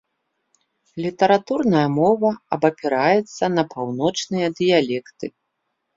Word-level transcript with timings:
Літаратурная 1.05 1.83
мова 1.97 2.31
абапіраецца 2.57 3.43
на 3.59 3.63
паўночныя 3.75 4.47
дыялекты. 4.61 5.25